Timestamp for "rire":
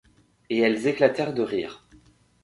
1.43-1.87